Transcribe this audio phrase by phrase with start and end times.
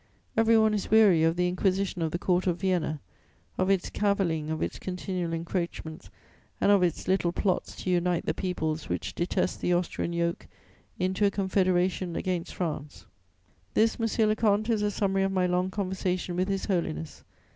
[0.35, 2.99] Every one is weary of the inquisition of the Court of Vienna,
[3.59, 6.09] of its cavilling, of its continual encroachments
[6.59, 10.47] and of its little plots to unite the peoples which detest the Austrian yoke
[10.97, 13.05] into a confederation against France.
[13.75, 17.23] "This, monsieur le comte, is a summary of my long conversation with His Holiness.